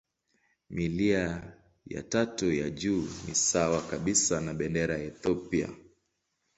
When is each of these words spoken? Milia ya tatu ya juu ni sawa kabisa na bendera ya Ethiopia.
Milia 0.69 1.53
ya 1.85 2.03
tatu 2.03 2.53
ya 2.53 2.69
juu 2.69 3.07
ni 3.27 3.35
sawa 3.35 3.81
kabisa 3.81 4.41
na 4.41 4.53
bendera 4.53 4.97
ya 4.97 5.03
Ethiopia. 5.03 5.69